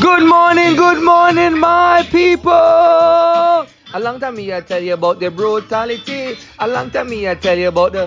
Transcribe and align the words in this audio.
Good 0.00 0.22
morning, 0.28 0.76
good 0.76 1.02
morning, 1.02 1.58
my 1.58 2.06
people. 2.12 2.52
A 2.52 3.98
long 3.98 4.20
time 4.20 4.36
me 4.36 4.54
I 4.54 4.60
tell 4.60 4.80
you 4.80 4.94
about 4.94 5.18
the 5.18 5.30
brutality. 5.32 6.38
A 6.60 6.68
long 6.68 6.90
time 6.92 7.10
me 7.10 7.28
I 7.28 7.34
tell 7.34 7.58
you 7.58 7.68
about 7.68 7.92
the. 7.92 8.06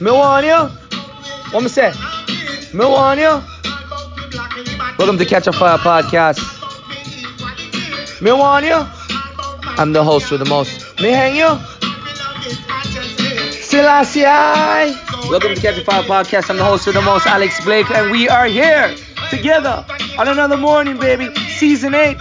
Me 0.00 0.10
want 0.10 0.44
you. 0.44 0.58
What 1.52 1.62
me 1.62 1.68
say? 1.68 1.92
Me 2.74 2.84
want 2.84 3.20
you. 3.20 3.40
Welcome 4.98 5.18
to 5.18 5.24
Catch 5.24 5.46
a 5.46 5.52
Fire 5.52 5.78
podcast. 5.78 6.42
Me 8.20 8.32
want 8.32 8.64
you. 8.66 8.99
I'm 9.80 9.94
the 9.94 10.04
host 10.04 10.30
with 10.30 10.40
the 10.40 10.46
most. 10.46 11.00
Me 11.00 11.08
hang 11.08 11.34
you. 11.34 11.58
Selassie. 13.62 14.24
Welcome 15.30 15.54
to 15.54 15.60
Catch 15.62 15.82
Fire 15.84 16.02
podcast. 16.02 16.50
I'm 16.50 16.58
the 16.58 16.64
host 16.64 16.84
with 16.84 16.96
the 16.96 17.00
most, 17.00 17.26
Alex 17.26 17.64
Blake, 17.64 17.90
and 17.90 18.10
we 18.10 18.28
are 18.28 18.44
here 18.44 18.94
together 19.30 19.86
on 20.18 20.28
another 20.28 20.58
morning, 20.58 20.98
baby. 20.98 21.34
Season 21.56 21.94
8. 21.94 22.18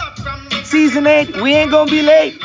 Season 0.63 1.05
8. 1.05 1.41
We 1.41 1.53
ain't 1.53 1.71
gonna 1.71 1.91
be 1.91 2.01
late. 2.01 2.41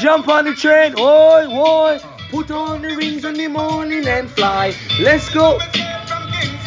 Jump 0.00 0.28
on 0.28 0.46
the 0.46 0.54
train. 0.54 0.94
Oi, 0.98 1.46
oi. 1.46 2.00
Put 2.30 2.50
on 2.50 2.80
the 2.80 2.96
rings 2.96 3.26
in 3.26 3.34
the 3.34 3.48
morning 3.48 4.08
and 4.08 4.30
fly. 4.30 4.74
Let's 4.98 5.28
go. 5.28 5.58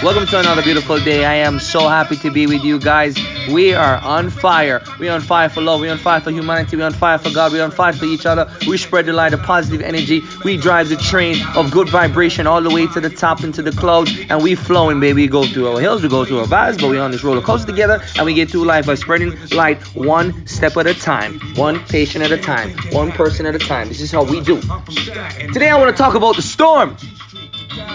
Welcome 0.04 0.28
to 0.28 0.40
another 0.40 0.62
beautiful 0.62 1.00
day. 1.00 1.26
I 1.26 1.34
am 1.34 1.60
so 1.60 1.90
happy 1.90 2.18
to 2.18 2.30
be 2.30 2.46
with 2.46 2.64
you 2.64 2.78
guys. 2.78 3.18
We 3.52 3.74
are 3.74 3.98
on 3.98 4.30
fire. 4.30 4.84
We're 5.00 5.14
on 5.14 5.22
fire 5.22 5.50
for 5.50 5.62
love. 5.62 5.80
We're 5.80 5.92
on 5.92 5.98
fire 5.98 6.20
for 6.20 6.32
humanity. 6.32 6.76
We're 6.76 6.86
on 6.86 6.94
fire 6.94 7.18
for 7.18 7.30
God. 7.30 7.52
We're 7.52 7.64
on 7.64 7.72
fire 7.72 7.94
for 7.94 8.06
each 8.06 8.26
other. 8.26 8.52
We 8.68 8.78
spread 8.78 9.06
the 9.06 9.14
light 9.14 9.34
of 9.34 9.42
positive 9.42 9.82
energy. 9.82 10.22
We 10.44 10.58
drive 10.58 10.90
the 10.90 10.98
train 10.98 11.38
of 11.56 11.72
good 11.72 11.90
vibration 11.90 12.46
all 12.46 12.62
the 12.62 12.70
way 12.70 12.88
to 12.88 13.00
the 13.00 13.10
top 13.10 13.44
into 13.44 13.62
the 13.62 13.72
clouds. 13.72 14.12
And 14.30 14.44
we 14.44 14.56
flowing, 14.56 15.00
baby. 15.00 15.24
We 15.24 15.28
go 15.28 15.46
through 15.46 15.68
our 15.70 15.80
hills, 15.80 16.04
we 16.04 16.10
go 16.10 16.26
through 16.26 16.40
our 16.40 16.46
valleys, 16.46 16.78
but 16.78 16.90
we 16.90 17.00
on 17.00 17.12
this 17.12 17.24
roller 17.24 17.42
coaster 17.42 17.68
together. 17.68 18.04
And 18.18 18.26
we 18.26 18.34
get 18.34 18.52
through 18.52 18.66
life 18.66 18.86
by 18.86 18.96
spreading 18.96 19.34
light 19.52 19.82
one 19.96 20.46
step 20.46 20.76
at 20.78 20.86
a 20.86 20.94
time, 20.94 21.40
one 21.56 21.80
patient 21.86 22.24
at 22.24 22.32
a 22.32 22.38
time, 22.38 22.78
one 22.92 23.12
person 23.12 23.46
at 23.46 23.56
a 23.56 23.60
time. 23.60 23.88
This 23.88 24.02
is 24.02 24.12
how 24.12 24.24
we 24.24 24.42
do. 24.42 24.60
Today 24.62 25.70
I 25.70 25.78
want 25.78 25.96
to 25.96 25.98
talk 25.98 26.16
about 26.16 26.36
the 26.36 26.42
storm. 26.42 26.98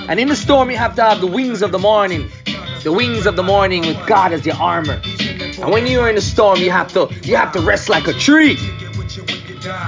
And 0.09 0.19
in 0.19 0.29
the 0.29 0.37
storm, 0.37 0.71
you 0.71 0.77
have 0.77 0.97
to 0.97 1.03
have 1.03 1.21
the 1.21 1.27
wings 1.27 1.63
of 1.63 1.73
the 1.73 1.79
morning. 1.79 2.31
The 2.83 2.93
wings 2.93 3.27
of 3.27 3.37
the 3.37 3.45
morning 3.45 3.83
with 3.83 4.07
God 4.07 4.33
as 4.33 4.45
your 4.45 4.57
armor. 4.57 5.01
And 5.63 5.71
when 5.71 5.87
you're 5.87 6.09
in 6.09 6.17
a 6.17 6.21
storm, 6.21 6.59
you 6.59 6.73
have 6.73 6.93
to 6.95 7.09
you 7.23 7.37
have 7.37 7.53
to 7.53 7.61
rest 7.61 7.89
like 7.89 8.09
a 8.09 8.13
tree. 8.13 8.57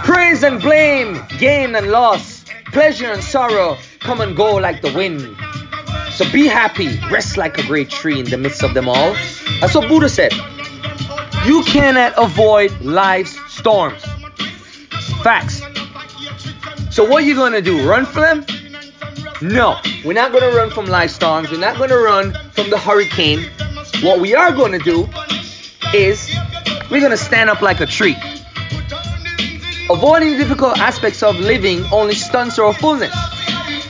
Praise 0.05 0.44
and 0.44 0.61
blame, 0.61 1.20
gain 1.39 1.75
and 1.75 1.91
loss, 1.91 2.44
pleasure 2.66 3.11
and 3.11 3.22
sorrow 3.22 3.77
come 3.98 4.20
and 4.20 4.36
go 4.36 4.55
like 4.55 4.83
the 4.83 4.92
wind. 4.92 5.36
So 6.12 6.31
be 6.31 6.47
happy, 6.47 6.97
rest 7.11 7.36
like 7.36 7.58
a 7.58 7.64
great 7.64 7.91
tree 7.91 8.20
in 8.20 8.27
the 8.27 8.39
midst 8.39 8.62
of 8.62 8.72
them 8.72 8.89
all. 8.89 9.16
That's 9.61 9.75
what 9.75 9.89
Buddha 9.89 10.08
said. 10.08 10.33
You 11.44 11.64
cannot 11.64 12.12
avoid 12.16 12.70
life's 12.81 13.36
storms. 13.53 14.00
Facts. 15.25 15.61
So 16.91 17.03
what 17.03 17.25
are 17.25 17.27
you 17.27 17.34
gonna 17.34 17.61
do? 17.61 17.84
Run 17.84 18.06
from 18.06 18.22
them? 18.22 18.47
No, 19.42 19.81
we're 20.05 20.12
not 20.12 20.31
to 20.31 20.56
run 20.56 20.70
from 20.70 20.86
life 20.86 21.11
storms. 21.11 21.50
We're 21.50 21.59
not 21.59 21.77
to 21.77 21.98
run 21.98 22.33
from 22.53 22.70
the 22.70 22.78
hurricane. 22.78 23.50
What 24.03 24.20
we 24.20 24.36
are 24.36 24.53
to 24.53 24.78
do 24.78 25.09
is 25.95 26.34
we're 26.91 27.00
going 27.00 27.12
to 27.12 27.17
stand 27.17 27.48
up 27.48 27.62
like 27.62 27.81
a 27.81 27.87
tree. 27.87 28.17
Avoiding 29.89 30.37
difficult 30.39 30.78
aspects 30.78 31.23
of 31.23 31.37
living 31.37 31.84
only 31.92 32.14
stunts 32.14 32.59
our 32.59 32.75
fullness. 32.75 33.14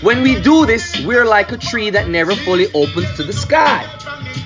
When 0.02 0.22
we 0.22 0.40
do 0.40 0.66
this, 0.66 1.00
we're 1.04 1.24
like 1.24 1.50
a 1.52 1.56
tree 1.56 1.90
that 1.90 2.08
never 2.08 2.34
fully 2.34 2.66
opens 2.74 3.16
to 3.16 3.22
the 3.22 3.32
sky. 3.32 3.88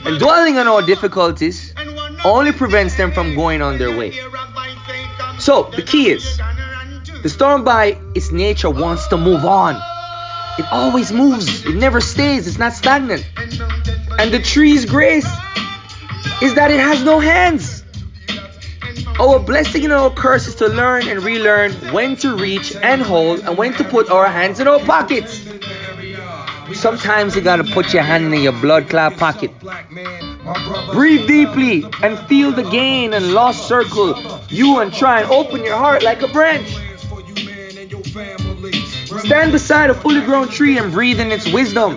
And 0.05 0.19
dwelling 0.21 0.57
on 0.59 0.69
our 0.69 0.83
difficulties 0.83 1.75
only 2.25 2.53
prevents 2.53 2.97
them 2.97 3.11
from 3.13 3.35
going 3.35 3.61
on 3.61 3.79
their 3.79 3.97
way. 3.97 4.13
So, 5.39 5.71
the 5.75 5.83
key 5.83 6.11
is 6.11 6.39
the 7.23 7.29
storm 7.29 7.65
by 7.65 7.99
its 8.15 8.31
nature 8.31 8.71
wants 8.71 9.09
to 9.09 9.17
move 9.17 9.45
on. 9.45 9.75
It 10.59 10.67
always 10.71 11.13
moves. 11.13 11.65
It 11.65 11.75
never 11.75 12.01
stays. 12.01 12.47
It's 12.47 12.59
not 12.59 12.73
stagnant. 12.73 13.27
And 14.19 14.33
the 14.33 14.41
tree's 14.41 14.85
grace 14.85 15.27
is 16.41 16.55
that 16.55 16.71
it 16.71 16.81
has 16.81 17.05
no 17.05 17.19
hands. 17.19 17.85
Our 19.21 19.41
blessing 19.41 19.85
and 19.85 19.93
our 19.93 20.11
curse 20.11 20.47
is 20.47 20.55
to 20.57 20.69
learn 20.69 21.09
and 21.09 21.23
relearn 21.25 21.73
when 21.93 22.17
to 22.17 22.37
reach 22.37 22.77
and 22.77 23.03
hold 23.03 23.41
and 23.41 23.59
when 23.59 23.75
to 23.75 23.85
put 23.85 24.11
our 24.11 24.27
hands 24.29 24.61
in 24.61 24.69
our 24.69 24.79
pockets. 24.79 25.45
Sometimes 26.75 27.35
you 27.35 27.43
gotta 27.43 27.65
put 27.65 27.93
your 27.93 28.03
hand 28.03 28.33
in 28.33 28.41
your 28.43 28.53
blood 28.53 28.89
clot 28.89 29.17
pocket. 29.17 29.51
Breathe 30.93 31.27
deeply 31.27 31.85
and 32.03 32.19
feel 32.29 32.53
the 32.53 32.63
gain 32.63 33.13
and 33.15 33.33
loss 33.33 33.67
circle 33.67 34.15
you 34.49 34.79
and 34.79 34.93
try 34.93 35.23
and 35.23 35.31
open 35.31 35.65
your 35.65 35.77
heart 35.77 36.03
like 36.05 36.23
a 36.23 36.29
branch. 36.29 36.69
Stand 39.25 39.53
beside 39.53 39.91
a 39.91 39.95
fully 39.95 40.21
grown 40.21 40.49
tree 40.49 40.79
and 40.79 40.93
breathe 40.93 41.19
in 41.19 41.33
its 41.33 41.51
wisdom. 41.53 41.97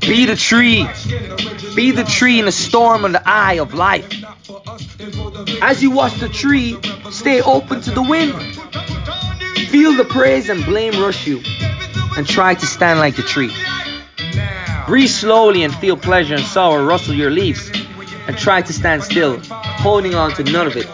Be 0.00 0.26
the 0.26 0.36
tree. 0.36 0.86
Be 1.74 1.90
the 1.90 2.04
tree 2.04 2.38
in 2.38 2.44
the 2.44 2.52
storm 2.52 3.04
in 3.04 3.12
the 3.12 3.22
eye 3.24 3.54
of 3.54 3.72
life. 3.72 4.06
As 5.62 5.82
you 5.82 5.90
watch 5.90 6.14
the 6.20 6.28
tree, 6.28 6.76
stay 7.10 7.40
open 7.40 7.80
to 7.82 7.90
the 7.90 8.02
wind. 8.02 8.34
Feel 9.68 9.94
the 9.94 10.04
praise 10.04 10.50
and 10.50 10.64
blame 10.64 11.00
rush 11.02 11.26
you, 11.26 11.40
and 12.16 12.26
try 12.26 12.54
to 12.54 12.66
stand 12.66 12.98
like 12.98 13.16
the 13.16 13.22
tree. 13.22 13.54
Breathe 14.86 15.08
slowly 15.08 15.62
and 15.62 15.74
feel 15.74 15.96
pleasure 15.96 16.34
and 16.34 16.44
sorrow 16.44 16.84
rustle 16.84 17.14
your 17.14 17.30
leaves, 17.30 17.70
and 18.26 18.36
try 18.36 18.60
to 18.60 18.72
stand 18.72 19.02
still, 19.02 19.40
holding 19.48 20.14
on 20.14 20.34
to 20.34 20.44
none 20.44 20.66
of 20.66 20.76
it. 20.76 20.86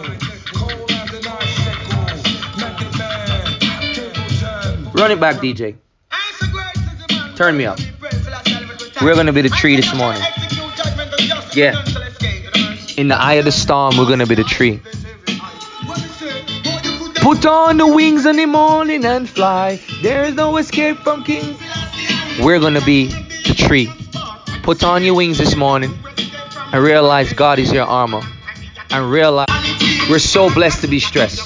Run 4.94 5.10
it 5.10 5.18
back, 5.18 5.36
DJ. 5.36 5.76
Turn 7.36 7.56
me 7.56 7.66
up. 7.66 7.80
We're 9.02 9.14
gonna 9.14 9.32
be 9.32 9.42
the 9.42 9.48
tree 9.48 9.76
this 9.76 9.92
morning. 9.94 10.22
Yeah. 11.58 11.74
In 12.96 13.08
the 13.08 13.16
eye 13.16 13.34
of 13.34 13.44
the 13.44 13.50
storm, 13.50 13.96
we're 13.96 14.06
gonna 14.06 14.26
be 14.26 14.36
the 14.36 14.44
tree. 14.44 14.80
Put 17.16 17.44
on 17.46 17.78
the 17.78 17.86
wings 17.86 18.26
in 18.26 18.36
the 18.36 18.46
morning 18.46 19.04
and 19.04 19.28
fly. 19.28 19.80
There 20.00 20.22
is 20.22 20.36
no 20.36 20.56
escape 20.58 20.98
from 20.98 21.24
King. 21.24 21.56
We're 22.41 22.60
gonna 22.60 22.80
be 22.80 23.06
the 23.08 23.54
tree. 23.56 23.91
Put 24.62 24.84
on 24.84 25.02
your 25.02 25.16
wings 25.16 25.38
this 25.38 25.56
morning 25.56 25.98
and 26.72 26.80
realize 26.80 27.32
God 27.32 27.58
is 27.58 27.72
your 27.72 27.86
armor. 27.86 28.22
And 28.92 29.10
realize 29.10 29.48
we're 30.08 30.20
so 30.20 30.48
blessed 30.54 30.82
to 30.82 30.86
be 30.86 31.00
stressed. 31.00 31.42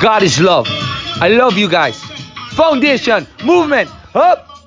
God 0.00 0.22
is 0.22 0.40
love. 0.40 0.68
I 1.20 1.26
love 1.26 1.58
you 1.58 1.68
guys. 1.68 2.00
Foundation, 2.52 3.26
movement, 3.44 3.90
up. 4.14 4.57